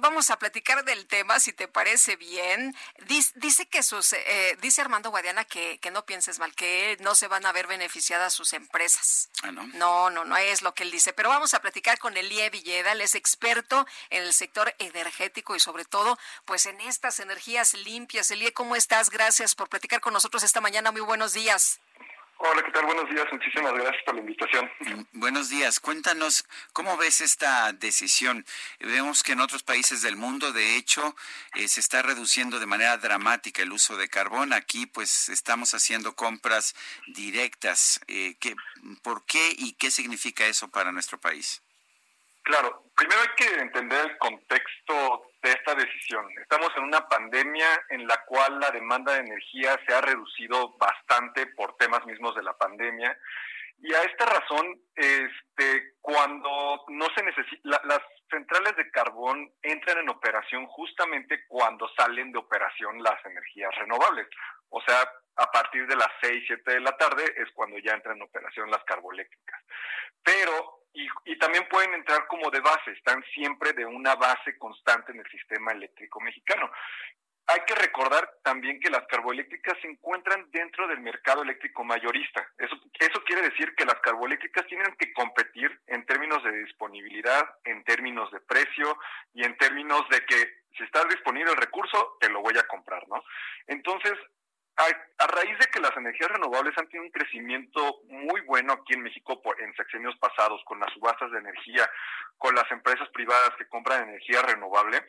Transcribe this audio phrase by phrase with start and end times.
[0.00, 2.74] Vamos a platicar del tema, si te parece bien.
[3.06, 7.14] Dice, dice que sus, eh, dice Armando Guadiana que, que no pienses mal, que no
[7.14, 9.28] se van a ver beneficiadas sus empresas.
[9.42, 9.66] Ah, ¿no?
[9.74, 11.12] no, no, no es lo que él dice.
[11.12, 15.60] Pero vamos a platicar con Elie Villeda, él es experto en el sector energético y
[15.60, 18.30] sobre todo, pues en estas energías limpias.
[18.30, 19.10] Elie, ¿cómo estás?
[19.10, 20.92] Gracias por platicar con nosotros esta mañana.
[20.92, 21.80] Muy buenos días.
[22.40, 22.86] Hola, ¿qué tal?
[22.86, 23.26] Buenos días.
[23.32, 24.70] Muchísimas gracias por la invitación.
[25.12, 25.80] Buenos días.
[25.80, 28.46] Cuéntanos, ¿cómo ves esta decisión?
[28.78, 31.16] Vemos que en otros países del mundo, de hecho,
[31.54, 34.52] eh, se está reduciendo de manera dramática el uso de carbón.
[34.52, 36.76] Aquí, pues, estamos haciendo compras
[37.08, 38.00] directas.
[38.06, 38.54] Eh, ¿qué,
[39.02, 41.60] ¿Por qué y qué significa eso para nuestro país?
[42.48, 46.26] Claro, primero hay que entender el contexto de esta decisión.
[46.40, 51.46] Estamos en una pandemia en la cual la demanda de energía se ha reducido bastante
[51.48, 53.14] por temas mismos de la pandemia.
[53.80, 60.08] Y a esta razón, este, cuando no se necesita, las centrales de carbón entran en
[60.08, 64.26] operación justamente cuando salen de operación las energías renovables.
[64.70, 68.16] O sea, a partir de las 6, 7 de la tarde es cuando ya entran
[68.16, 69.62] en operación las carboeléctricas.
[70.24, 70.77] Pero
[71.24, 75.30] y, también pueden entrar como de base, están siempre de una base constante en el
[75.30, 76.70] sistema eléctrico mexicano.
[77.46, 82.46] Hay que recordar también que las carboeléctricas se encuentran dentro del mercado eléctrico mayorista.
[82.58, 87.84] Eso, eso quiere decir que las carboeléctricas tienen que competir en términos de disponibilidad, en
[87.84, 88.98] términos de precio
[89.32, 93.08] y en términos de que si está disponible el recurso, te lo voy a comprar,
[93.08, 93.22] ¿no?
[93.66, 94.12] Entonces,
[94.78, 99.02] a, raíz de que las energías renovables han tenido un crecimiento muy bueno aquí en
[99.02, 101.88] México por, en sexenios pasados, con las subastas de energía,
[102.36, 105.04] con las empresas privadas que compran energía renovable,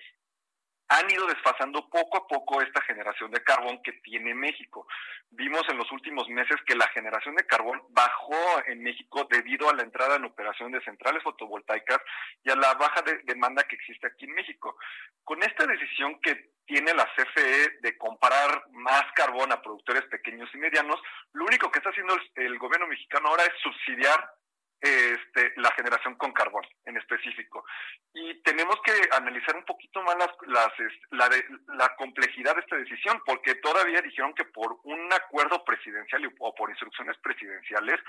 [0.89, 4.87] han ido desfasando poco a poco esta generación de carbón que tiene México.
[5.29, 9.75] Vimos en los últimos meses que la generación de carbón bajó en México debido a
[9.75, 11.99] la entrada en operación de centrales fotovoltaicas
[12.43, 14.75] y a la baja de demanda que existe aquí en México.
[15.23, 20.57] Con esta decisión que tiene la CFE de comprar más carbón a productores pequeños y
[20.57, 20.99] medianos,
[21.33, 24.33] lo único que está haciendo el, gobierno mexicano ahora es subsidiar
[24.81, 27.65] este, la generación con carbón en específico.
[28.13, 30.71] Y tenemos que analizar un poquito más las,
[31.11, 31.29] la,
[31.75, 36.69] la complejidad de esta decisión, porque todavía dijeron que por un acuerdo presidencial o por
[36.69, 37.99] instrucciones presidenciales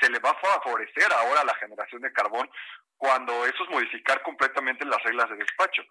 [0.00, 2.50] se le va a favorecer ahora la generación de carbón
[2.96, 5.82] cuando eso es modificar completamente las reglas de despacho.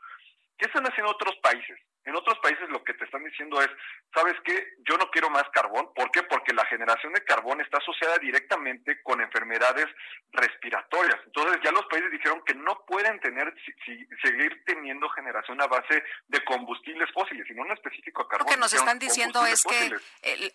[0.64, 1.78] ¿Qué están haciendo otros países?
[2.06, 3.68] En otros países lo que te están diciendo es,
[4.16, 4.66] ¿sabes qué?
[4.88, 5.90] Yo no quiero más carbón.
[5.94, 6.24] ¿Por qué?
[6.24, 9.88] Porque la generación de carbón está asociada directamente con enfermedades
[10.32, 11.20] respiratorias.
[11.26, 13.54] Entonces ya los países dijeron que no pueden tener,
[14.24, 18.48] seguir teniendo generación a base de combustibles fósiles, sino en específico a carbón.
[18.48, 19.92] Lo que nos están diciendo es que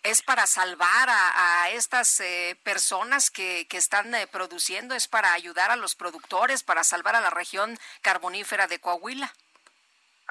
[0.01, 5.69] es para salvar a, estas eh, personas que, que están eh, produciendo, es para ayudar
[5.69, 9.31] a los productores, para salvar a la región carbonífera de Coahuila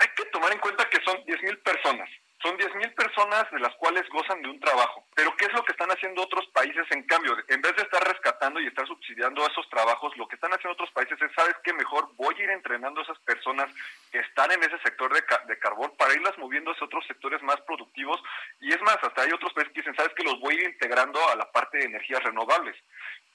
[0.00, 2.09] hay que tomar en cuenta que son 10.000 personas.
[2.41, 5.04] Son 10.000 personas de las cuales gozan de un trabajo.
[5.16, 7.36] Pero ¿qué es lo que están haciendo otros países en cambio?
[7.48, 10.92] En vez de estar rescatando y estar subsidiando esos trabajos, lo que están haciendo otros
[10.92, 11.72] países es, ¿sabes qué?
[11.72, 13.69] Mejor voy a ir entrenando a esas personas
[14.12, 18.22] que están en ese sector de, carbón para irlas moviendo hacia otros sectores más productivos.
[18.60, 20.22] Y es más, hasta hay otros países que dicen, ¿sabes qué?
[20.22, 22.76] Los voy a ir integrando a la parte de energías renovables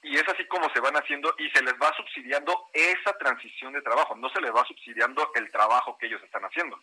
[0.03, 3.81] y es así como se van haciendo y se les va subsidiando esa transición de
[3.81, 6.79] trabajo, no se les va subsidiando el trabajo que ellos están haciendo.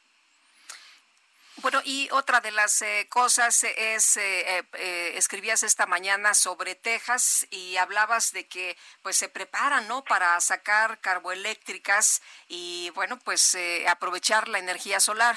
[1.63, 7.47] Bueno, y otra de las eh, cosas es, eh, eh, escribías esta mañana sobre Texas
[7.51, 10.03] y hablabas de que pues se preparan, ¿no?
[10.03, 15.37] Para sacar carboeléctricas y, bueno, pues aprovechar la energía solar.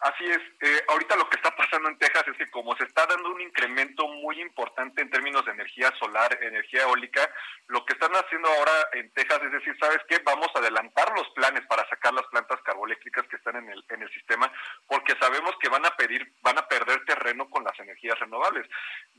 [0.00, 0.40] Así es.
[0.62, 3.40] Eh, ahorita lo que está pasando en Texas es que como se está dando un
[3.42, 7.28] incremento muy importante en términos de energía solar, energía eólica,
[7.66, 10.18] lo que están haciendo ahora en Texas es decir, ¿sabes qué?
[10.24, 14.00] Vamos a adelantar los planes para sacar las plantas carboeléctricas que están en el, en
[14.00, 14.50] el sistema,
[14.86, 18.66] porque sabemos que van a pedir, van a perder terreno con las energías renovables.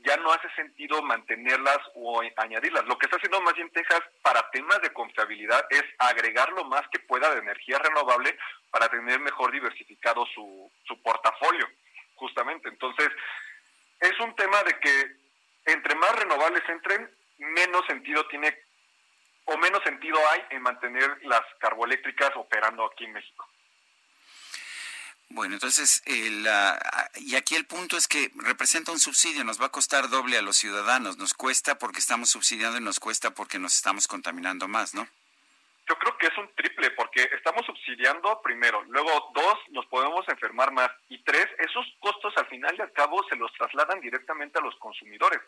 [0.04, 2.84] Ya no hace sentido mantenerlas o añadirlas.
[2.86, 6.82] Lo que está haciendo más bien Texas para temas de confiabilidad es agregar lo más
[6.90, 8.36] que pueda de energía renovable
[8.70, 11.68] para tener mejor diversificado su, su portafolio,
[12.16, 12.68] justamente.
[12.68, 13.08] Entonces,
[14.00, 15.22] es un tema de que
[15.66, 17.08] entre más renovables entren,
[17.38, 18.56] menos sentido tiene
[19.44, 23.48] o menos sentido hay en mantener las carboeléctricas operando aquí en México.
[25.34, 26.46] Bueno, entonces, el,
[27.16, 30.42] y aquí el punto es que representa un subsidio, nos va a costar doble a
[30.42, 34.94] los ciudadanos, nos cuesta porque estamos subsidiando y nos cuesta porque nos estamos contaminando más,
[34.94, 35.08] ¿no?
[35.88, 40.70] Yo creo que es un triple, porque estamos subsidiando primero, luego dos, nos podemos enfermar
[40.70, 44.62] más, y tres, esos costos al final y al cabo se los trasladan directamente a
[44.62, 45.40] los consumidores.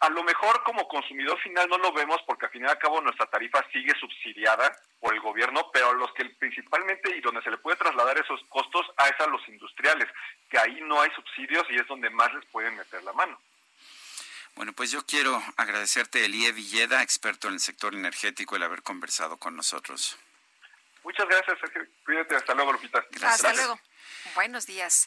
[0.00, 3.00] A lo mejor como consumidor final no lo vemos porque al final y al cabo
[3.00, 7.58] nuestra tarifa sigue subsidiada por el gobierno, pero los que principalmente y donde se le
[7.58, 10.08] puede trasladar esos costos a es a los industriales,
[10.50, 13.40] que ahí no hay subsidios y es donde más les pueden meter la mano.
[14.54, 19.36] Bueno, pues yo quiero agradecerte, Elie Villeda, experto en el sector energético, el haber conversado
[19.36, 20.16] con nosotros.
[21.02, 21.86] Muchas gracias, Sergio.
[22.04, 22.36] Cuídate.
[22.36, 23.04] Hasta luego, Lupita.
[23.22, 23.78] Hasta luego.
[24.34, 25.06] Buenos días.